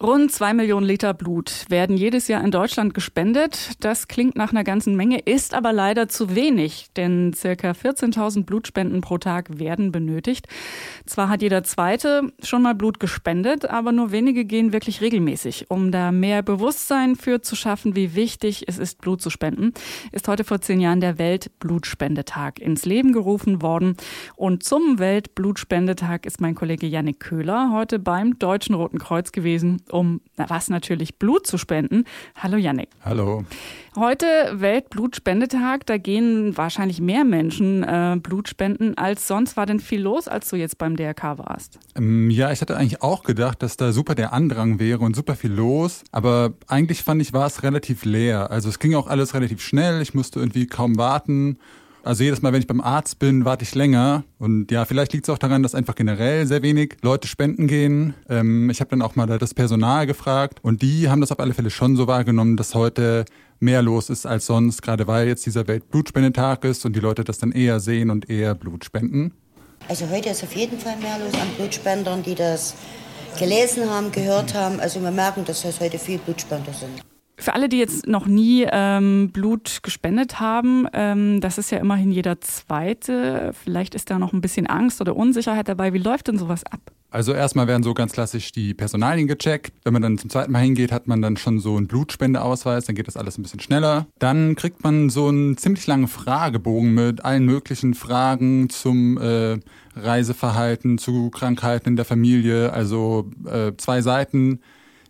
Rund 0.00 0.30
zwei 0.30 0.54
Millionen 0.54 0.86
Liter 0.86 1.12
Blut 1.12 1.64
werden 1.70 1.96
jedes 1.96 2.28
Jahr 2.28 2.44
in 2.44 2.52
Deutschland 2.52 2.94
gespendet. 2.94 3.72
Das 3.80 4.06
klingt 4.06 4.36
nach 4.36 4.52
einer 4.52 4.62
ganzen 4.62 4.94
Menge, 4.94 5.18
ist 5.18 5.54
aber 5.54 5.72
leider 5.72 6.08
zu 6.08 6.36
wenig, 6.36 6.86
denn 6.94 7.32
circa 7.34 7.72
14.000 7.72 8.44
Blutspenden 8.44 9.00
pro 9.00 9.18
Tag 9.18 9.58
werden 9.58 9.90
benötigt. 9.90 10.46
Zwar 11.04 11.28
hat 11.28 11.42
jeder 11.42 11.64
Zweite 11.64 12.32
schon 12.44 12.62
mal 12.62 12.76
Blut 12.76 13.00
gespendet, 13.00 13.68
aber 13.68 13.90
nur 13.90 14.12
wenige 14.12 14.44
gehen 14.44 14.72
wirklich 14.72 15.00
regelmäßig. 15.00 15.68
Um 15.68 15.90
da 15.90 16.12
mehr 16.12 16.44
Bewusstsein 16.44 17.16
für 17.16 17.42
zu 17.42 17.56
schaffen, 17.56 17.96
wie 17.96 18.14
wichtig 18.14 18.68
es 18.68 18.78
ist, 18.78 19.00
Blut 19.00 19.20
zu 19.20 19.30
spenden, 19.30 19.74
ist 20.12 20.28
heute 20.28 20.44
vor 20.44 20.60
zehn 20.60 20.78
Jahren 20.78 21.00
der 21.00 21.18
Weltblutspendetag 21.18 22.60
ins 22.60 22.84
Leben 22.84 23.12
gerufen 23.12 23.62
worden. 23.62 23.96
Und 24.36 24.62
zum 24.62 25.00
Weltblutspendetag 25.00 26.24
ist 26.24 26.40
mein 26.40 26.54
Kollege 26.54 26.86
Yannick 26.86 27.18
Köhler 27.18 27.72
heute 27.72 27.98
beim 27.98 28.38
Deutschen 28.38 28.76
Roten 28.76 29.00
Kreuz 29.00 29.32
gewesen 29.32 29.82
um 29.92 30.20
was 30.36 30.68
natürlich 30.68 31.18
Blut 31.18 31.46
zu 31.46 31.58
spenden. 31.58 32.04
Hallo 32.36 32.56
Yannick. 32.56 32.88
Hallo. 33.04 33.44
Heute 33.96 34.26
Weltblutspendetag, 34.52 35.84
da 35.86 35.98
gehen 35.98 36.56
wahrscheinlich 36.56 37.00
mehr 37.00 37.24
Menschen 37.24 37.82
äh, 37.82 38.16
Blut 38.22 38.48
spenden 38.48 38.96
als 38.96 39.26
sonst. 39.26 39.56
War 39.56 39.66
denn 39.66 39.80
viel 39.80 40.00
los, 40.00 40.28
als 40.28 40.48
du 40.50 40.56
jetzt 40.56 40.78
beim 40.78 40.94
DRK 40.94 41.38
warst? 41.38 41.80
Ähm, 41.96 42.30
ja, 42.30 42.52
ich 42.52 42.60
hatte 42.60 42.76
eigentlich 42.76 43.02
auch 43.02 43.24
gedacht, 43.24 43.62
dass 43.62 43.76
da 43.76 43.92
super 43.92 44.14
der 44.14 44.32
Andrang 44.32 44.78
wäre 44.78 45.00
und 45.00 45.16
super 45.16 45.34
viel 45.34 45.52
los. 45.52 46.04
Aber 46.12 46.52
eigentlich 46.68 47.02
fand 47.02 47.20
ich, 47.22 47.32
war 47.32 47.46
es 47.46 47.62
relativ 47.62 48.04
leer. 48.04 48.50
Also 48.50 48.68
es 48.68 48.78
ging 48.78 48.94
auch 48.94 49.08
alles 49.08 49.34
relativ 49.34 49.60
schnell. 49.60 50.00
Ich 50.00 50.14
musste 50.14 50.38
irgendwie 50.38 50.66
kaum 50.66 50.96
warten. 50.96 51.58
Also 52.02 52.24
jedes 52.24 52.42
Mal, 52.42 52.52
wenn 52.52 52.60
ich 52.60 52.66
beim 52.66 52.80
Arzt 52.80 53.18
bin, 53.18 53.44
warte 53.44 53.64
ich 53.64 53.74
länger. 53.74 54.24
Und 54.38 54.70
ja, 54.70 54.84
vielleicht 54.84 55.12
liegt 55.12 55.28
es 55.28 55.34
auch 55.34 55.38
daran, 55.38 55.62
dass 55.62 55.74
einfach 55.74 55.94
generell 55.94 56.46
sehr 56.46 56.62
wenig 56.62 56.96
Leute 57.02 57.28
spenden 57.28 57.66
gehen. 57.66 58.14
Ähm, 58.28 58.70
ich 58.70 58.80
habe 58.80 58.90
dann 58.90 59.02
auch 59.02 59.16
mal 59.16 59.26
das 59.26 59.52
Personal 59.52 60.06
gefragt 60.06 60.58
und 60.62 60.82
die 60.82 61.08
haben 61.10 61.20
das 61.20 61.32
auf 61.32 61.40
alle 61.40 61.54
Fälle 61.54 61.70
schon 61.70 61.96
so 61.96 62.06
wahrgenommen, 62.06 62.56
dass 62.56 62.74
heute 62.74 63.24
mehr 63.60 63.82
los 63.82 64.10
ist 64.10 64.26
als 64.26 64.46
sonst, 64.46 64.82
gerade 64.82 65.06
weil 65.06 65.26
jetzt 65.26 65.44
dieser 65.44 65.66
Weltblutspendetag 65.66 66.64
ist 66.64 66.86
und 66.86 66.94
die 66.94 67.00
Leute 67.00 67.24
das 67.24 67.38
dann 67.38 67.52
eher 67.52 67.80
sehen 67.80 68.10
und 68.10 68.30
eher 68.30 68.54
Blut 68.54 68.84
spenden. 68.84 69.32
Also 69.88 70.08
heute 70.10 70.30
ist 70.30 70.42
auf 70.42 70.54
jeden 70.54 70.78
Fall 70.78 70.96
mehr 70.98 71.18
los 71.18 71.34
an 71.34 71.48
Blutspendern, 71.56 72.22
die 72.22 72.34
das 72.34 72.74
gelesen 73.38 73.88
haben, 73.88 74.12
gehört 74.12 74.54
haben. 74.54 74.80
Also 74.80 75.00
wir 75.02 75.10
merken, 75.10 75.44
dass 75.44 75.64
es 75.64 75.80
heute 75.80 75.98
viel 75.98 76.18
Blutspender 76.18 76.72
sind. 76.72 77.02
Für 77.40 77.54
alle, 77.54 77.68
die 77.68 77.78
jetzt 77.78 78.08
noch 78.08 78.26
nie 78.26 78.66
ähm, 78.70 79.30
Blut 79.32 79.78
gespendet 79.84 80.40
haben, 80.40 80.88
ähm, 80.92 81.40
das 81.40 81.56
ist 81.56 81.70
ja 81.70 81.78
immerhin 81.78 82.10
jeder 82.10 82.40
Zweite. 82.40 83.52
Vielleicht 83.62 83.94
ist 83.94 84.10
da 84.10 84.18
noch 84.18 84.32
ein 84.32 84.40
bisschen 84.40 84.66
Angst 84.66 85.00
oder 85.00 85.14
Unsicherheit 85.14 85.68
dabei. 85.68 85.92
Wie 85.92 85.98
läuft 85.98 86.26
denn 86.26 86.36
sowas 86.36 86.64
ab? 86.64 86.80
Also 87.10 87.32
erstmal 87.32 87.68
werden 87.68 87.84
so 87.84 87.94
ganz 87.94 88.12
klassisch 88.12 88.50
die 88.50 88.74
Personalien 88.74 89.28
gecheckt. 89.28 89.72
Wenn 89.84 89.92
man 89.92 90.02
dann 90.02 90.18
zum 90.18 90.28
zweiten 90.28 90.50
Mal 90.50 90.58
hingeht, 90.58 90.90
hat 90.90 91.06
man 91.06 91.22
dann 91.22 91.36
schon 91.36 91.60
so 91.60 91.76
einen 91.76 91.86
Blutspendeausweis, 91.86 92.84
dann 92.84 92.96
geht 92.96 93.06
das 93.06 93.16
alles 93.16 93.38
ein 93.38 93.42
bisschen 93.42 93.60
schneller. 93.60 94.06
Dann 94.18 94.56
kriegt 94.56 94.82
man 94.82 95.08
so 95.08 95.28
einen 95.28 95.56
ziemlich 95.56 95.86
langen 95.86 96.08
Fragebogen 96.08 96.92
mit 96.92 97.24
allen 97.24 97.46
möglichen 97.46 97.94
Fragen 97.94 98.68
zum 98.68 99.16
äh, 99.16 99.58
Reiseverhalten, 99.94 100.98
zu 100.98 101.30
Krankheiten 101.30 101.90
in 101.90 101.96
der 101.96 102.04
Familie, 102.04 102.72
also 102.72 103.30
äh, 103.46 103.72
zwei 103.76 104.02
Seiten 104.02 104.60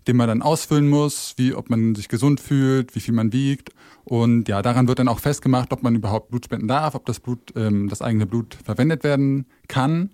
den 0.09 0.17
man 0.17 0.28
dann 0.28 0.42
ausfüllen 0.42 0.89
muss, 0.89 1.34
wie 1.37 1.55
ob 1.55 1.70
man 1.70 1.95
sich 1.95 2.09
gesund 2.09 2.41
fühlt, 2.41 2.97
wie 2.97 3.01
viel 3.01 3.14
man 3.14 3.33
wiegt. 3.33 3.70
Und 4.05 4.48
ja, 4.48 4.62
daran 4.62 4.89
wird 4.89 4.98
dann 4.98 5.09
auch 5.09 5.20
festgemacht, 5.20 5.73
ob 5.73 5.83
man 5.83 5.95
überhaupt 5.95 6.31
Blut 6.31 6.47
spenden 6.47 6.67
darf, 6.67 6.95
ob 6.95 7.05
das 7.05 7.20
Blut, 7.20 7.53
ähm, 7.55 7.89
das 7.89 8.00
eigene 8.00 8.27
Blut 8.27 8.56
verwendet 8.65 9.05
werden 9.05 9.47
kann. 9.69 10.11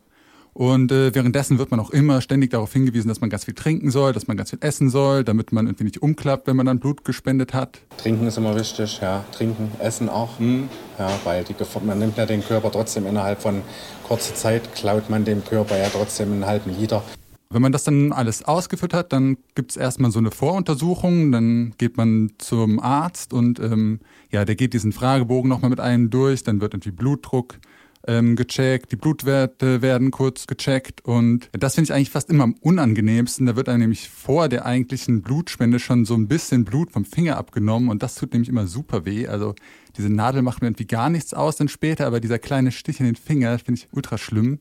Und 0.53 0.93
äh, 0.93 1.13
währenddessen 1.13 1.59
wird 1.59 1.73
man 1.73 1.81
auch 1.81 1.91
immer 1.91 2.21
ständig 2.21 2.51
darauf 2.51 2.73
hingewiesen, 2.73 3.09
dass 3.09 3.21
man 3.21 3.29
ganz 3.29 3.45
viel 3.45 3.55
trinken 3.55 3.91
soll, 3.91 4.13
dass 4.13 4.29
man 4.29 4.37
ganz 4.37 4.51
viel 4.51 4.61
essen 4.63 4.89
soll, 4.89 5.25
damit 5.25 5.53
man 5.53 5.67
irgendwie 5.67 5.85
nicht 5.85 6.01
umklappt, 6.01 6.47
wenn 6.47 6.55
man 6.55 6.67
dann 6.67 6.79
Blut 6.79 7.05
gespendet 7.05 7.55
hat. 7.55 7.81
Trinken 7.97 8.29
ist 8.29 8.39
immer 8.39 8.55
wichtig, 8.55 9.01
ja. 9.03 9.25
Trinken, 9.33 9.73
essen 9.81 10.09
auch. 10.09 10.39
Mhm. 10.39 10.69
Ja, 10.97 11.11
weil 11.25 11.43
die, 11.43 11.55
man 11.85 11.99
nimmt 11.99 12.17
ja 12.17 12.27
den 12.27 12.43
Körper 12.43 12.71
trotzdem 12.71 13.05
innerhalb 13.07 13.43
von 13.43 13.63
kurzer 14.05 14.37
Zeit, 14.37 14.73
klaut 14.77 15.11
man 15.11 15.25
dem 15.25 15.45
Körper 15.45 15.77
ja 15.77 15.89
trotzdem 15.89 16.33
einen 16.33 16.47
halben 16.47 16.71
Liter. 16.79 17.03
Wenn 17.51 17.63
man 17.63 17.73
das 17.73 17.85
dann 17.85 18.13
alles 18.13 18.43
ausgeführt 18.43 18.95
hat, 18.95 19.13
dann 19.13 19.37
gibt 19.55 19.71
es 19.71 19.77
erstmal 19.77 20.11
so 20.11 20.19
eine 20.19 20.31
Voruntersuchung, 20.31 21.31
dann 21.31 21.75
geht 21.79 21.97
man 21.97 22.33
zum 22.39 22.81
Arzt 22.81 23.33
und 23.33 23.61
ähm, 23.61 24.01
ja, 24.31 24.45
der 24.45 24.57
geht 24.57 24.75
diesen 24.75 24.93
Fragebogen 24.93 25.49
nochmal 25.49 25.71
mit 25.71 25.81
einem 25.81 26.11
durch, 26.11 26.43
dann 26.43 26.61
wird 26.61 26.75
irgendwie 26.75 26.91
Blutdruck 26.91 27.59
ähm, 28.07 28.37
gecheckt, 28.37 28.93
die 28.93 28.97
Blutwerte 28.97 29.83
werden 29.83 30.11
kurz 30.11 30.47
gecheckt 30.47 31.05
und 31.05 31.49
das 31.53 31.75
finde 31.75 31.87
ich 31.87 31.95
eigentlich 31.95 32.11
fast 32.11 32.29
immer 32.31 32.45
am 32.45 32.55
unangenehmsten. 32.61 33.47
Da 33.47 33.57
wird 33.57 33.69
einem 33.69 33.81
nämlich 33.81 34.09
vor 34.09 34.49
der 34.49 34.67
eigentlichen 34.67 35.23
Blutspende 35.23 35.79
schon 35.79 36.05
so 36.05 36.15
ein 36.15 36.29
bisschen 36.29 36.65
Blut 36.65 36.91
vom 36.91 37.05
Finger 37.05 37.37
abgenommen 37.37 37.89
und 37.89 38.03
das 38.03 38.15
tut 38.15 38.33
nämlich 38.33 38.49
immer 38.49 38.67
super 38.67 39.05
weh. 39.05 39.27
Also 39.27 39.55
diese 39.97 40.11
Nadel 40.11 40.43
macht 40.43 40.61
mir 40.61 40.69
irgendwie 40.69 40.87
gar 40.87 41.09
nichts 41.09 41.35
aus 41.35 41.57
dann 41.57 41.69
später, 41.69 42.07
aber 42.07 42.21
dieser 42.21 42.39
kleine 42.39 42.73
Stich 42.73 43.01
in 43.01 43.07
den 43.07 43.17
Finger 43.17 43.59
finde 43.59 43.81
ich 43.81 43.89
ultra 43.93 44.19
schlimm. 44.19 44.59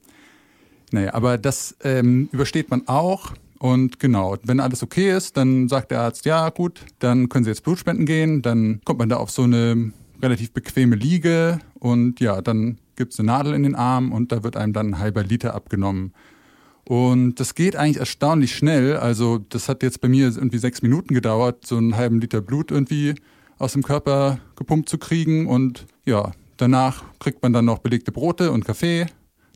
Naja, 0.92 1.14
aber 1.14 1.38
das 1.38 1.76
ähm, 1.84 2.30
übersteht 2.32 2.70
man 2.70 2.88
auch. 2.88 3.34
Und 3.60 4.00
genau, 4.00 4.36
wenn 4.44 4.60
alles 4.60 4.84
okay 4.84 5.16
ist, 5.16 5.38
dann 5.38 5.70
sagt 5.70 5.92
der 5.92 6.02
Arzt, 6.02 6.26
ja 6.26 6.50
gut, 6.50 6.82
dann 7.00 7.30
können 7.30 7.46
Sie 7.46 7.50
jetzt 7.50 7.64
Blutspenden 7.64 8.06
gehen. 8.06 8.42
Dann 8.42 8.82
kommt 8.84 9.00
man 9.00 9.10
da 9.10 9.18
auf 9.18 9.32
so 9.32 9.44
eine 9.44 9.94
relativ 10.22 10.52
bequeme 10.52 10.96
Liege 10.96 11.60
und 11.80 12.20
ja, 12.20 12.42
dann 12.42 12.78
gibt 12.96 13.14
es 13.14 13.20
eine 13.20 13.28
Nadel 13.28 13.54
in 13.54 13.64
den 13.64 13.76
Arm 13.76 14.12
und 14.12 14.32
da 14.32 14.44
wird 14.44 14.58
einem 14.58 14.74
dann 14.74 14.88
ein 14.88 15.00
halber 15.00 15.24
Liter 15.24 15.54
abgenommen. 15.56 16.14
Und 16.86 17.40
das 17.40 17.56
geht 17.56 17.76
eigentlich 17.76 17.98
erstaunlich 17.98 18.56
schnell. 18.56 18.98
Also 18.98 19.38
das 19.38 19.70
hat 19.70 19.84
jetzt 19.84 20.02
bei 20.02 20.10
mir 20.10 20.26
irgendwie 20.26 20.58
sechs 20.58 20.82
Minuten 20.82 21.14
gedauert, 21.14 21.66
so 21.66 21.78
einen 21.78 21.96
halben 21.96 22.20
Liter 22.20 22.42
Blut 22.42 22.72
irgendwie 22.72 23.16
aus 23.58 23.74
dem 23.74 23.84
Körper 23.84 24.40
gepumpt 24.56 24.90
zu 24.90 24.98
kriegen. 24.98 25.48
Und 25.48 25.86
ja, 26.06 26.32
danach 26.58 27.04
kriegt 27.20 27.42
man 27.42 27.54
dann 27.54 27.66
noch 27.66 27.80
belegte 27.80 28.12
Brote 28.12 28.52
und 28.52 28.66
Kaffee 28.66 29.08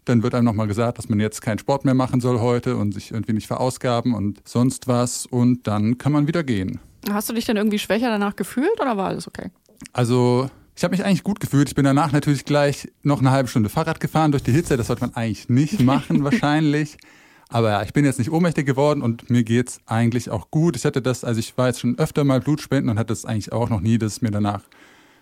dann 0.10 0.24
wird 0.24 0.34
einem 0.34 0.46
nochmal 0.46 0.68
gesagt, 0.68 0.98
dass 0.98 1.10
man 1.10 1.20
jetzt 1.20 1.42
keinen 1.42 1.60
Sport 1.60 1.86
mehr 1.86 1.94
machen 1.94 2.22
soll 2.22 2.40
heute 2.40 2.78
und 2.78 2.94
sich 2.94 3.12
irgendwie 3.12 3.34
nicht 3.34 3.48
verausgaben 3.48 4.14
und 4.14 4.42
sonst 4.48 4.88
was. 4.88 5.26
Und 5.26 5.68
dann 5.68 5.98
kann 5.98 6.12
man 6.12 6.28
wieder 6.28 6.44
gehen. 6.44 6.80
Hast 7.12 7.30
du 7.30 7.34
dich 7.34 7.46
dann 7.46 7.58
irgendwie 7.58 7.80
schwächer 7.80 8.10
danach 8.10 8.36
gefühlt 8.36 8.80
oder 8.80 8.98
war 8.98 9.08
alles 9.08 9.28
okay? 9.28 9.52
Also 9.94 10.50
ich 10.76 10.84
habe 10.84 10.92
mich 10.92 11.04
eigentlich 11.04 11.24
gut 11.24 11.40
gefühlt. 11.40 11.70
Ich 11.70 11.76
bin 11.76 11.86
danach 11.86 12.12
natürlich 12.12 12.46
gleich 12.46 12.90
noch 13.04 13.20
eine 13.20 13.32
halbe 13.32 13.50
Stunde 13.50 13.70
Fahrrad 13.70 14.00
gefahren 14.00 14.32
durch 14.32 14.44
die 14.44 14.52
Hitze. 14.52 14.78
Das 14.78 14.88
sollte 14.88 15.02
man 15.02 15.16
eigentlich 15.16 15.50
nicht 15.50 15.80
machen, 15.84 16.24
wahrscheinlich. 16.24 16.98
Aber 17.50 17.70
ja, 17.70 17.82
ich 17.84 17.94
bin 17.94 18.06
jetzt 18.06 18.20
nicht 18.20 18.32
ohnmächtig 18.32 18.66
geworden 18.66 19.02
und 19.02 19.30
mir 19.30 19.44
geht's 19.44 19.80
eigentlich 19.86 20.30
auch 20.30 20.52
gut. 20.52 20.76
Ich 20.76 20.86
hatte 20.86 21.02
das, 21.02 21.24
also 21.24 21.40
ich 21.40 21.58
war 21.58 21.68
jetzt 21.68 21.80
schon 21.80 21.98
öfter 21.98 22.24
mal 22.24 22.42
Blutspenden 22.42 22.90
und 22.90 23.00
hatte 23.00 23.14
es 23.14 23.26
eigentlich 23.26 23.54
auch 23.54 23.70
noch 23.70 23.80
nie, 23.80 23.98
dass 23.98 24.14
es 24.14 24.22
mir 24.22 24.32
danach 24.32 24.64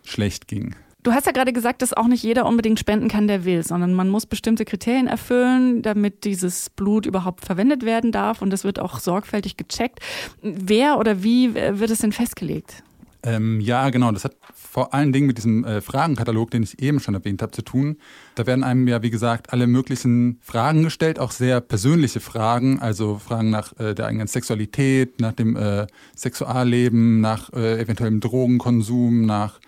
schlecht 0.04 0.48
ging. 0.48 0.76
Du 1.06 1.14
hast 1.14 1.28
ja 1.28 1.34
gerade 1.34 1.54
gesagt, 1.54 1.84
dass 1.84 1.94
auch 1.94 2.08
nicht 2.08 2.24
jeder 2.24 2.48
unbedingt 2.48 2.80
spenden 2.80 3.10
kann, 3.10 3.28
der 3.28 3.46
will, 3.46 3.62
sondern 3.62 3.94
man 3.94 4.10
muss 4.10 4.26
bestimmte 4.26 4.66
Kriterien 4.66 5.06
erfüllen, 5.06 5.84
damit 5.84 6.24
dieses 6.24 6.72
Blut 6.72 7.06
überhaupt 7.06 7.46
verwendet 7.46 7.86
werden 7.86 8.12
darf 8.12 8.42
und 8.42 8.50
das 8.50 8.64
wird 8.64 8.80
auch 8.80 8.98
sorgfältig 8.98 9.56
gecheckt. 9.56 10.00
Wer 10.42 10.98
oder 10.98 11.22
wie 11.22 11.54
wird 11.54 11.92
es 11.92 12.00
denn 12.00 12.12
festgelegt? 12.12 12.82
Ähm, 13.22 13.60
ja, 13.60 13.92
genau. 13.92 14.12
Das 14.14 14.24
hat 14.24 14.36
vor 14.56 14.96
allen 14.96 15.14
Dingen 15.14 15.28
mit 15.28 15.38
diesem 15.38 15.64
äh, 15.64 15.80
Fragenkatalog, 15.80 16.50
den 16.50 16.64
ich 16.64 16.82
eben 16.82 17.00
schon 17.00 17.14
erwähnt 17.14 17.44
habe, 17.44 17.52
zu 17.52 17.62
tun. 17.62 17.98
Da 18.34 18.48
werden 18.48 18.64
einem 18.64 18.88
ja, 18.88 19.04
wie 19.04 19.12
gesagt, 19.12 19.54
alle 19.54 19.68
möglichen 19.68 20.40
Fragen 20.42 20.82
gestellt, 20.82 21.20
auch 21.20 21.32
sehr 21.32 21.62
persönliche 21.62 22.20
Fragen, 22.20 22.80
also 22.80 23.20
Fragen 23.20 23.52
nach 23.52 23.80
äh, 23.80 23.94
der 23.94 24.08
eigenen 24.08 24.26
Sexualität, 24.26 25.22
nach 25.22 25.34
dem 25.34 25.56
äh, 25.56 25.86
Sexualleben, 26.16 27.22
nach 27.22 27.54
äh, 27.54 27.80
eventuellem 27.80 28.22
Drogenkonsum, 28.22 29.28
nach 29.28 29.60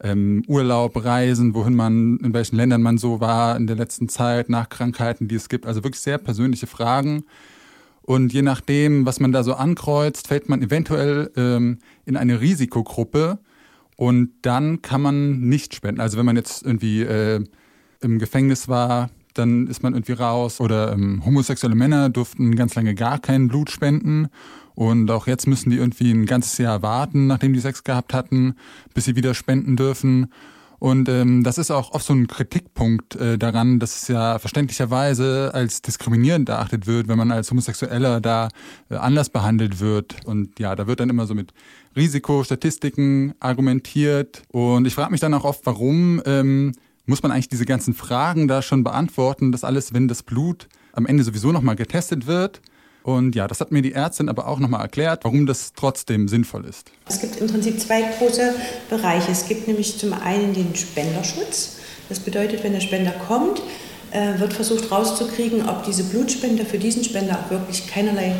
ähm, 0.00 0.42
Urlaub, 0.46 1.04
Reisen, 1.04 1.54
wohin 1.54 1.74
man, 1.74 2.18
in 2.18 2.34
welchen 2.34 2.56
Ländern 2.56 2.82
man 2.82 2.98
so 2.98 3.20
war 3.20 3.56
in 3.56 3.66
der 3.66 3.76
letzten 3.76 4.08
Zeit, 4.08 4.48
nach 4.48 4.68
Krankheiten, 4.68 5.28
die 5.28 5.36
es 5.36 5.48
gibt. 5.48 5.66
Also 5.66 5.84
wirklich 5.84 6.00
sehr 6.00 6.18
persönliche 6.18 6.66
Fragen. 6.66 7.24
Und 8.02 8.32
je 8.32 8.42
nachdem, 8.42 9.06
was 9.06 9.20
man 9.20 9.32
da 9.32 9.44
so 9.44 9.54
ankreuzt, 9.54 10.26
fällt 10.28 10.48
man 10.48 10.60
eventuell 10.62 11.30
ähm, 11.36 11.78
in 12.04 12.16
eine 12.16 12.40
Risikogruppe 12.40 13.38
und 13.96 14.30
dann 14.42 14.82
kann 14.82 15.00
man 15.00 15.40
nicht 15.40 15.74
spenden. 15.74 16.00
Also 16.00 16.18
wenn 16.18 16.26
man 16.26 16.36
jetzt 16.36 16.64
irgendwie 16.64 17.02
äh, 17.02 17.44
im 18.00 18.18
Gefängnis 18.18 18.68
war, 18.68 19.10
dann 19.34 19.66
ist 19.68 19.82
man 19.82 19.94
irgendwie 19.94 20.12
raus. 20.12 20.60
Oder 20.60 20.92
ähm, 20.92 21.24
homosexuelle 21.24 21.76
Männer 21.76 22.10
durften 22.10 22.56
ganz 22.56 22.74
lange 22.74 22.94
gar 22.94 23.18
kein 23.18 23.48
Blut 23.48 23.70
spenden. 23.70 24.28
Und 24.82 25.12
auch 25.12 25.28
jetzt 25.28 25.46
müssen 25.46 25.70
die 25.70 25.76
irgendwie 25.76 26.10
ein 26.10 26.26
ganzes 26.26 26.58
Jahr 26.58 26.82
warten, 26.82 27.28
nachdem 27.28 27.52
die 27.52 27.60
Sex 27.60 27.84
gehabt 27.84 28.12
hatten, 28.12 28.56
bis 28.94 29.04
sie 29.04 29.14
wieder 29.14 29.32
spenden 29.32 29.76
dürfen. 29.76 30.26
Und 30.80 31.08
ähm, 31.08 31.44
das 31.44 31.56
ist 31.56 31.70
auch 31.70 31.92
oft 31.92 32.04
so 32.04 32.12
ein 32.12 32.26
Kritikpunkt 32.26 33.14
äh, 33.14 33.38
daran, 33.38 33.78
dass 33.78 34.02
es 34.02 34.08
ja 34.08 34.40
verständlicherweise 34.40 35.52
als 35.54 35.82
diskriminierend 35.82 36.48
erachtet 36.48 36.88
wird, 36.88 37.06
wenn 37.06 37.16
man 37.16 37.30
als 37.30 37.48
Homosexueller 37.52 38.20
da 38.20 38.48
äh, 38.90 38.96
anders 38.96 39.28
behandelt 39.28 39.78
wird. 39.78 40.16
Und 40.24 40.58
ja, 40.58 40.74
da 40.74 40.88
wird 40.88 40.98
dann 40.98 41.10
immer 41.10 41.26
so 41.26 41.36
mit 41.36 41.52
Risikostatistiken 41.94 43.34
argumentiert. 43.38 44.42
Und 44.48 44.88
ich 44.88 44.96
frage 44.96 45.12
mich 45.12 45.20
dann 45.20 45.34
auch 45.34 45.44
oft, 45.44 45.64
warum 45.64 46.20
ähm, 46.26 46.72
muss 47.06 47.22
man 47.22 47.30
eigentlich 47.30 47.48
diese 47.48 47.66
ganzen 47.66 47.94
Fragen 47.94 48.48
da 48.48 48.62
schon 48.62 48.82
beantworten, 48.82 49.52
das 49.52 49.62
alles, 49.62 49.94
wenn 49.94 50.08
das 50.08 50.24
Blut 50.24 50.66
am 50.92 51.06
Ende 51.06 51.22
sowieso 51.22 51.52
nochmal 51.52 51.76
getestet 51.76 52.26
wird. 52.26 52.60
Und 53.02 53.34
ja, 53.34 53.48
das 53.48 53.60
hat 53.60 53.72
mir 53.72 53.82
die 53.82 53.92
Ärztin 53.92 54.28
aber 54.28 54.46
auch 54.46 54.58
nochmal 54.58 54.82
erklärt, 54.82 55.24
warum 55.24 55.46
das 55.46 55.72
trotzdem 55.74 56.28
sinnvoll 56.28 56.64
ist. 56.64 56.90
Es 57.08 57.20
gibt 57.20 57.36
im 57.36 57.48
Prinzip 57.48 57.80
zwei 57.80 58.02
große 58.18 58.54
Bereiche. 58.88 59.32
Es 59.32 59.46
gibt 59.46 59.66
nämlich 59.66 59.98
zum 59.98 60.12
einen 60.12 60.54
den 60.54 60.74
Spenderschutz. 60.74 61.78
Das 62.08 62.20
bedeutet, 62.20 62.62
wenn 62.62 62.72
der 62.72 62.80
Spender 62.80 63.12
kommt, 63.26 63.62
äh, 64.12 64.38
wird 64.38 64.52
versucht 64.52 64.90
rauszukriegen, 64.90 65.68
ob 65.68 65.84
diese 65.84 66.04
Blutspende 66.04 66.64
für 66.64 66.78
diesen 66.78 67.02
Spender 67.02 67.38
auch 67.38 67.50
wirklich 67.50 67.86
keinerlei 67.88 68.34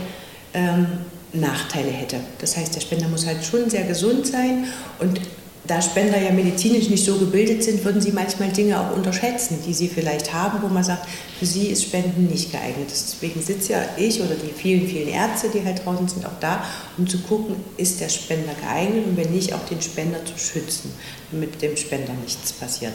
ähm, 0.55 0.87
Nachteile 1.33 1.91
hätte. 1.91 2.21
Das 2.39 2.57
heißt, 2.57 2.75
der 2.75 2.81
Spender 2.81 3.09
muss 3.09 3.27
halt 3.27 3.45
schon 3.45 3.71
sehr 3.71 3.85
gesund 3.85 4.27
sein 4.27 4.67
und 4.99 5.21
da 5.65 5.81
Spender 5.81 6.21
ja 6.21 6.33
medizinisch 6.33 6.89
nicht 6.89 7.05
so 7.05 7.17
gebildet 7.19 7.63
sind, 7.63 7.85
würden 7.85 8.01
sie 8.01 8.11
manchmal 8.11 8.49
Dinge 8.49 8.81
auch 8.81 8.97
unterschätzen, 8.97 9.59
die 9.65 9.73
sie 9.73 9.87
vielleicht 9.87 10.33
haben, 10.33 10.61
wo 10.61 10.67
man 10.67 10.83
sagt, 10.83 11.07
für 11.39 11.47
sie 11.47 11.67
ist 11.67 11.85
Spenden 11.85 12.27
nicht 12.27 12.51
geeignet. 12.51 12.89
Deswegen 12.91 13.41
sitze 13.41 13.73
ja 13.73 13.85
ich 13.97 14.21
oder 14.21 14.35
die 14.35 14.53
vielen, 14.53 14.89
vielen 14.89 15.09
Ärzte, 15.09 15.49
die 15.51 15.65
halt 15.65 15.85
draußen 15.85 16.09
sind, 16.09 16.27
auch 16.27 16.39
da, 16.41 16.65
um 16.99 17.07
zu 17.07 17.19
gucken, 17.19 17.55
ist 17.77 18.01
der 18.01 18.09
Spender 18.09 18.55
geeignet 18.61 19.07
und 19.07 19.17
wenn 19.17 19.31
nicht, 19.31 19.53
auch 19.53 19.65
den 19.67 19.81
Spender 19.81 20.25
zu 20.25 20.37
schützen, 20.37 20.93
damit 21.31 21.63
dem 21.63 21.77
Spender 21.77 22.13
nichts 22.25 22.53
passiert. 22.53 22.93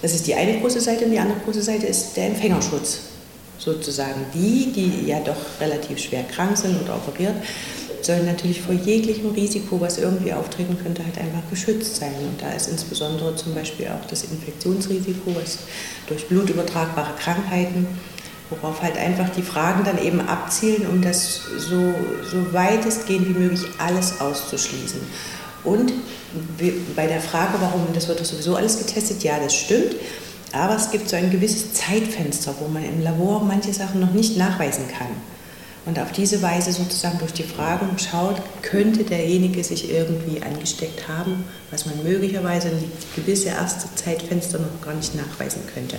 Das 0.00 0.14
ist 0.14 0.28
die 0.28 0.34
eine 0.34 0.60
große 0.60 0.80
Seite 0.80 1.06
und 1.06 1.10
die 1.10 1.18
andere 1.18 1.40
große 1.40 1.62
Seite 1.62 1.86
ist 1.86 2.16
der 2.16 2.26
Empfängerschutz. 2.26 3.00
Sozusagen 3.58 4.26
die, 4.32 4.70
die 4.70 5.08
ja 5.08 5.18
doch 5.20 5.60
relativ 5.60 5.98
schwer 5.98 6.22
krank 6.24 6.56
sind 6.56 6.80
oder 6.80 6.94
operiert, 6.94 7.34
sollen 8.04 8.26
natürlich 8.26 8.62
vor 8.62 8.74
jeglichem 8.74 9.30
Risiko, 9.30 9.80
was 9.80 9.98
irgendwie 9.98 10.32
auftreten 10.32 10.76
könnte, 10.82 11.04
halt 11.04 11.18
einfach 11.18 11.48
geschützt 11.50 11.96
sein. 11.96 12.12
Und 12.20 12.42
da 12.42 12.52
ist 12.52 12.68
insbesondere 12.68 13.34
zum 13.36 13.54
Beispiel 13.54 13.88
auch 13.88 14.06
das 14.08 14.24
Infektionsrisiko 14.24 15.34
was 15.34 15.58
durch 16.06 16.26
blutübertragbare 16.26 17.14
Krankheiten, 17.18 17.86
worauf 18.50 18.82
halt 18.82 18.96
einfach 18.96 19.28
die 19.30 19.42
Fragen 19.42 19.84
dann 19.84 20.02
eben 20.02 20.20
abzielen, 20.20 20.86
um 20.86 21.02
das 21.02 21.40
so, 21.56 21.94
so 22.30 22.52
weitestgehend 22.52 23.28
wie 23.28 23.38
möglich 23.38 23.62
alles 23.78 24.20
auszuschließen. 24.20 25.00
Und 25.64 25.92
bei 26.94 27.06
der 27.06 27.20
Frage, 27.20 27.54
warum, 27.60 27.86
das 27.92 28.08
wird 28.08 28.20
doch 28.20 28.24
sowieso 28.24 28.56
alles 28.56 28.78
getestet, 28.78 29.22
ja, 29.24 29.38
das 29.38 29.54
stimmt. 29.54 29.96
Aber 30.52 30.76
es 30.76 30.90
gibt 30.90 31.08
so 31.08 31.16
ein 31.16 31.30
gewisses 31.30 31.74
Zeitfenster, 31.74 32.54
wo 32.60 32.68
man 32.68 32.84
im 32.84 33.02
Labor 33.02 33.42
manche 33.42 33.72
Sachen 33.72 34.00
noch 34.00 34.12
nicht 34.12 34.36
nachweisen 34.36 34.84
kann. 34.88 35.08
Und 35.86 36.00
auf 36.00 36.10
diese 36.10 36.42
Weise 36.42 36.72
sozusagen 36.72 37.18
durch 37.20 37.32
die 37.32 37.44
Fragen 37.44 37.96
schaut, 37.96 38.42
könnte 38.62 39.04
derjenige 39.04 39.62
sich 39.62 39.88
irgendwie 39.88 40.42
angesteckt 40.42 41.06
haben, 41.06 41.44
was 41.70 41.86
man 41.86 42.02
möglicherweise 42.02 42.68
ein 42.68 42.84
gewisse 43.14 43.50
erste 43.50 43.94
Zeitfenster 43.94 44.58
noch 44.58 44.80
gar 44.82 44.94
nicht 44.94 45.14
nachweisen 45.14 45.62
könnte. 45.72 45.96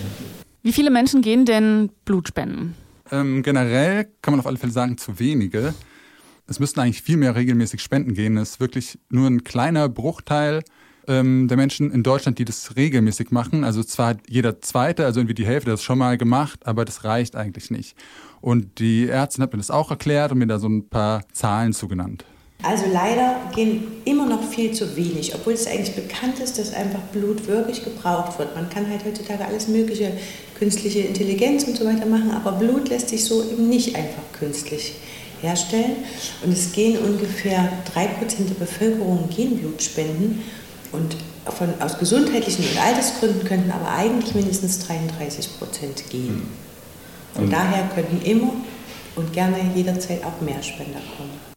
Wie 0.62 0.72
viele 0.72 0.90
Menschen 0.90 1.22
gehen 1.22 1.46
denn 1.46 1.90
Blut 2.04 2.28
spenden? 2.28 2.74
Ähm, 3.10 3.42
generell 3.42 4.08
kann 4.20 4.32
man 4.32 4.40
auf 4.40 4.46
alle 4.46 4.58
Fälle 4.58 4.72
sagen, 4.72 4.98
zu 4.98 5.18
wenige. 5.18 5.72
Es 6.46 6.60
müssten 6.60 6.80
eigentlich 6.80 7.00
viel 7.00 7.16
mehr 7.16 7.34
regelmäßig 7.34 7.80
spenden 7.80 8.12
gehen. 8.12 8.36
Es 8.36 8.50
ist 8.50 8.60
wirklich 8.60 8.98
nur 9.08 9.26
ein 9.26 9.42
kleiner 9.42 9.88
Bruchteil 9.88 10.62
ähm, 11.08 11.48
der 11.48 11.56
Menschen 11.56 11.90
in 11.90 12.02
Deutschland, 12.02 12.38
die 12.38 12.44
das 12.44 12.76
regelmäßig 12.76 13.30
machen. 13.30 13.64
Also 13.64 13.82
zwar 13.82 14.16
jeder 14.28 14.60
Zweite, 14.60 15.04
also 15.04 15.20
irgendwie 15.20 15.34
die 15.34 15.46
Hälfte, 15.46 15.70
das 15.70 15.82
schon 15.82 15.98
mal 15.98 16.18
gemacht, 16.18 16.66
aber 16.66 16.84
das 16.84 17.04
reicht 17.04 17.34
eigentlich 17.34 17.70
nicht. 17.70 17.96
Und 18.40 18.78
die 18.78 19.08
Ärztin 19.08 19.42
hat 19.42 19.52
mir 19.52 19.58
das 19.58 19.70
auch 19.70 19.90
erklärt 19.90 20.32
und 20.32 20.38
mir 20.38 20.46
da 20.46 20.58
so 20.58 20.68
ein 20.68 20.88
paar 20.88 21.24
Zahlen 21.32 21.72
zugenannt. 21.72 22.24
Also 22.62 22.86
leider 22.92 23.36
gehen 23.54 23.84
immer 24.04 24.26
noch 24.26 24.42
viel 24.42 24.72
zu 24.72 24.96
wenig, 24.96 25.32
obwohl 25.34 25.52
es 25.52 25.68
eigentlich 25.68 25.94
bekannt 25.94 26.40
ist, 26.40 26.58
dass 26.58 26.74
einfach 26.74 27.00
Blut 27.12 27.46
wirklich 27.46 27.84
gebraucht 27.84 28.36
wird. 28.38 28.56
Man 28.56 28.68
kann 28.68 28.88
halt 28.90 29.04
heutzutage 29.04 29.44
alles 29.44 29.68
mögliche, 29.68 30.12
künstliche 30.58 31.00
Intelligenz 31.00 31.64
und 31.64 31.76
so 31.76 31.84
weiter 31.84 32.06
machen, 32.06 32.32
aber 32.32 32.52
Blut 32.52 32.88
lässt 32.88 33.10
sich 33.10 33.24
so 33.24 33.44
eben 33.44 33.68
nicht 33.68 33.94
einfach 33.94 34.24
künstlich 34.32 34.94
herstellen. 35.40 35.98
Und 36.44 36.52
es 36.52 36.72
gehen 36.72 36.98
ungefähr 36.98 37.72
3% 37.94 38.48
der 38.48 38.54
Bevölkerung 38.54 39.28
gehen 39.30 39.58
Blut 39.58 39.80
spenden 39.80 40.42
und 40.92 41.16
von, 41.46 41.68
aus 41.80 41.98
gesundheitlichen 41.98 42.64
und 42.64 42.80
Altersgründen 42.80 43.44
könnten 43.44 43.70
aber 43.70 43.90
eigentlich 43.90 44.34
mindestens 44.34 44.88
33% 44.88 46.08
gehen. 46.10 46.42
Und, 47.34 47.44
und 47.44 47.52
daher 47.52 47.88
könnten 47.94 48.20
immer 48.22 48.52
und 49.16 49.32
gerne 49.32 49.56
jederzeit 49.74 50.24
auch 50.24 50.40
mehr 50.40 50.62
Spender 50.62 51.00
kommen. 51.16 51.48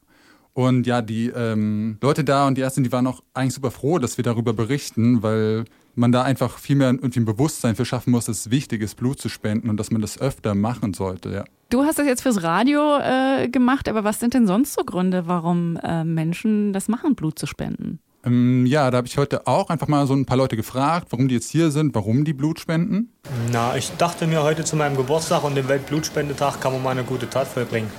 Und 0.54 0.86
ja, 0.86 1.02
die 1.02 1.28
ähm, 1.28 1.98
Leute 2.02 2.24
da 2.24 2.48
und 2.48 2.58
die 2.58 2.62
Ärzte, 2.62 2.82
die 2.82 2.92
waren 2.92 3.08
auch 3.08 3.22
eigentlich 3.34 3.54
super 3.54 3.72
froh, 3.72 4.00
dass 4.00 4.18
wir 4.18 4.24
darüber 4.24 4.54
berichten, 4.54 5.24
weil 5.24 5.64
man 5.96 6.12
da 6.12 6.24
einfach 6.24 6.58
viel 6.58 6.76
mehr 6.76 6.90
irgendwie 6.90 7.20
ein 7.20 7.26
Bewusstsein 7.26 7.76
für 7.76 7.86
schaffen 7.86 8.12
muss, 8.12 8.26
dass 8.26 8.40
es 8.40 8.52
wichtig 8.52 8.82
ist, 8.82 8.96
Blut 8.96 9.20
zu 9.20 9.30
spenden 9.30 9.70
und 9.70 9.78
dass 9.78 9.92
man 9.92 10.02
das 10.02 10.20
öfter 10.20 10.56
machen 10.56 10.94
sollte, 10.94 11.30
ja. 11.30 11.44
Du 11.70 11.84
hast 11.84 12.00
das 12.00 12.06
jetzt 12.06 12.22
fürs 12.22 12.44
Radio 12.44 12.98
äh, 12.98 13.48
gemacht, 13.48 13.88
aber 13.88 14.04
was 14.04 14.20
sind 14.20 14.34
denn 14.34 14.46
sonst 14.46 14.74
so 14.74 14.84
Gründe, 14.84 15.28
warum 15.28 15.78
äh, 15.78 16.04
Menschen 16.04 16.74
das 16.74 16.90
machen, 16.90 17.16
Blut 17.16 17.40
zu 17.40 17.46
spenden? 17.46 18.00
Ähm, 18.26 18.66
ja, 18.66 18.92
da 18.92 18.98
habe 18.98 19.08
ich 19.08 19.18
heute 19.18 19.48
auch 19.48 19.70
einfach 19.70 19.88
mal 19.88 20.06
so 20.08 20.14
ein 20.14 20.26
paar 20.26 20.38
Leute 20.38 20.56
gefragt, 20.56 21.08
warum 21.10 21.28
die 21.28 21.36
jetzt 21.36 21.50
hier 21.50 21.72
sind, 21.72 21.96
warum 21.96 22.24
die 22.24 22.34
Blut 22.34 22.60
spenden. 22.60 23.12
Na, 23.52 23.76
ich 23.76 23.92
dachte 23.98 24.28
mir 24.28 24.44
heute 24.44 24.64
zu 24.64 24.76
meinem 24.76 24.96
Geburtstag 24.96 25.44
und 25.44 25.56
dem 25.56 25.68
Weltblutspendetag 25.68 26.60
kann 26.60 26.74
man 26.74 26.84
mal 26.84 26.92
eine 26.92 27.04
gute 27.04 27.30
Tat 27.30 27.48
vollbringen. 27.48 27.90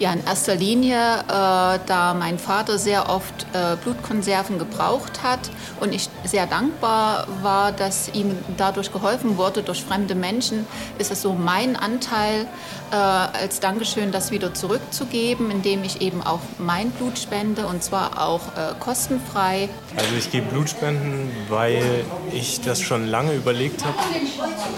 Ja, 0.00 0.12
in 0.12 0.24
erster 0.24 0.54
Linie, 0.54 0.96
äh, 0.96 1.78
da 1.86 2.14
mein 2.16 2.38
Vater 2.38 2.78
sehr 2.78 3.08
oft 3.08 3.46
äh, 3.52 3.74
Blutkonserven 3.82 4.56
gebraucht 4.56 5.24
hat 5.24 5.40
und 5.80 5.92
ich 5.92 6.08
sehr 6.24 6.46
dankbar 6.46 7.26
war, 7.42 7.72
dass 7.72 8.08
ihm 8.14 8.36
dadurch 8.56 8.92
geholfen 8.92 9.36
wurde 9.38 9.64
durch 9.64 9.82
fremde 9.82 10.14
Menschen, 10.14 10.68
ist 10.98 11.10
es 11.10 11.22
so 11.22 11.32
mein 11.32 11.74
Anteil 11.74 12.46
äh, 12.92 12.94
als 12.94 13.58
Dankeschön, 13.58 14.12
das 14.12 14.30
wieder 14.30 14.54
zurückzugeben, 14.54 15.50
indem 15.50 15.82
ich 15.82 16.00
eben 16.00 16.22
auch 16.22 16.40
mein 16.58 16.90
Blut 16.92 17.18
spende 17.18 17.66
und 17.66 17.82
zwar 17.82 18.24
auch 18.24 18.42
äh, 18.56 18.74
kostenfrei. 18.78 19.68
Also 19.96 20.14
ich 20.16 20.30
gebe 20.30 20.46
Blutspenden, 20.46 21.28
weil 21.48 22.04
ich 22.32 22.60
das 22.60 22.80
schon 22.80 23.08
lange 23.08 23.32
überlegt 23.34 23.84
habe, 23.84 23.96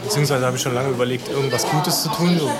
beziehungsweise 0.02 0.46
habe 0.46 0.56
ich 0.56 0.62
schon 0.62 0.74
lange 0.74 0.88
überlegt, 0.88 1.28
irgendwas 1.28 1.68
Gutes 1.68 2.04
zu 2.04 2.08
tun, 2.08 2.38
so 2.38 2.50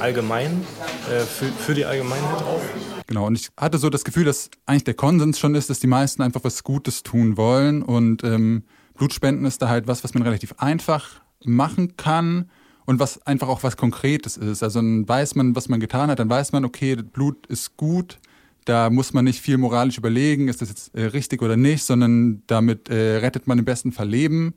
allgemein, 0.00 0.66
für, 1.02 1.46
für 1.46 1.74
die 1.74 1.84
Allgemeinheit 1.84 2.42
auch. 2.42 2.60
Genau, 3.06 3.26
und 3.26 3.34
ich 3.34 3.50
hatte 3.56 3.78
so 3.78 3.90
das 3.90 4.04
Gefühl, 4.04 4.24
dass 4.24 4.50
eigentlich 4.66 4.84
der 4.84 4.94
Konsens 4.94 5.38
schon 5.38 5.54
ist, 5.54 5.70
dass 5.70 5.80
die 5.80 5.86
meisten 5.86 6.22
einfach 6.22 6.44
was 6.44 6.64
Gutes 6.64 7.02
tun 7.02 7.36
wollen. 7.36 7.82
Und 7.82 8.24
ähm, 8.24 8.64
Blutspenden 8.94 9.44
ist 9.44 9.60
da 9.60 9.68
halt 9.68 9.86
was, 9.86 10.04
was 10.04 10.14
man 10.14 10.22
relativ 10.22 10.54
einfach 10.58 11.20
machen 11.44 11.96
kann 11.96 12.50
und 12.84 13.00
was 13.00 13.24
einfach 13.26 13.48
auch 13.48 13.62
was 13.62 13.76
Konkretes 13.76 14.36
ist. 14.36 14.62
Also 14.62 14.78
dann 14.80 15.08
weiß 15.08 15.34
man, 15.34 15.54
was 15.56 15.68
man 15.68 15.80
getan 15.80 16.10
hat, 16.10 16.18
dann 16.18 16.30
weiß 16.30 16.52
man, 16.52 16.64
okay, 16.64 16.96
das 16.96 17.04
Blut 17.04 17.46
ist 17.46 17.76
gut. 17.76 18.18
Da 18.64 18.90
muss 18.90 19.12
man 19.12 19.24
nicht 19.24 19.40
viel 19.40 19.58
moralisch 19.58 19.98
überlegen, 19.98 20.48
ist 20.48 20.62
das 20.62 20.68
jetzt 20.68 20.94
äh, 20.94 21.06
richtig 21.06 21.42
oder 21.42 21.56
nicht, 21.56 21.82
sondern 21.82 22.42
damit 22.46 22.88
äh, 22.88 23.16
rettet 23.18 23.46
man 23.46 23.58
im 23.58 23.64
besten 23.64 23.90
Fall 23.90 24.08
Leben. 24.08 24.54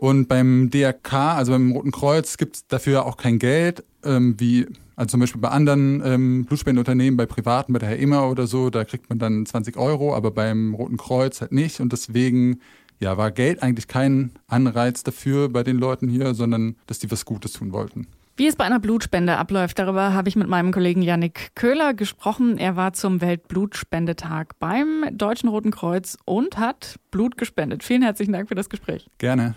Und 0.00 0.28
beim 0.28 0.70
DRK, 0.70 1.36
also 1.36 1.52
beim 1.52 1.72
Roten 1.72 1.90
Kreuz, 1.90 2.38
gibt 2.38 2.56
es 2.56 2.66
dafür 2.66 3.04
auch 3.04 3.18
kein 3.18 3.38
Geld, 3.38 3.84
ähm, 4.02 4.34
wie 4.38 4.66
also 4.96 5.10
zum 5.10 5.20
Beispiel 5.20 5.42
bei 5.42 5.50
anderen 5.50 6.02
ähm, 6.02 6.46
Blutspendenunternehmen, 6.46 7.18
bei 7.18 7.26
Privaten, 7.26 7.74
bei 7.74 7.80
der 7.80 7.90
Herr 7.90 7.98
Immer 7.98 8.30
oder 8.30 8.46
so, 8.46 8.70
da 8.70 8.84
kriegt 8.84 9.10
man 9.10 9.18
dann 9.18 9.44
20 9.44 9.76
Euro, 9.76 10.14
aber 10.14 10.30
beim 10.30 10.72
Roten 10.72 10.96
Kreuz 10.96 11.42
halt 11.42 11.52
nicht. 11.52 11.80
Und 11.80 11.92
deswegen 11.92 12.60
ja, 12.98 13.18
war 13.18 13.30
Geld 13.30 13.62
eigentlich 13.62 13.88
kein 13.88 14.30
Anreiz 14.46 15.02
dafür 15.02 15.50
bei 15.50 15.64
den 15.64 15.76
Leuten 15.76 16.08
hier, 16.08 16.32
sondern 16.32 16.76
dass 16.86 16.98
die 16.98 17.10
was 17.10 17.26
Gutes 17.26 17.52
tun 17.52 17.72
wollten. 17.72 18.06
Wie 18.38 18.46
es 18.46 18.56
bei 18.56 18.64
einer 18.64 18.80
Blutspende 18.80 19.36
abläuft, 19.36 19.78
darüber 19.78 20.14
habe 20.14 20.30
ich 20.30 20.36
mit 20.36 20.48
meinem 20.48 20.72
Kollegen 20.72 21.02
Yannick 21.02 21.50
Köhler 21.54 21.92
gesprochen. 21.92 22.56
Er 22.56 22.74
war 22.74 22.94
zum 22.94 23.20
Weltblutspendetag 23.20 24.58
beim 24.58 25.04
Deutschen 25.12 25.50
Roten 25.50 25.70
Kreuz 25.70 26.16
und 26.24 26.56
hat 26.56 26.96
Blut 27.10 27.36
gespendet. 27.36 27.84
Vielen 27.84 28.00
herzlichen 28.00 28.32
Dank 28.32 28.48
für 28.48 28.54
das 28.54 28.70
Gespräch. 28.70 29.06
Gerne. 29.18 29.56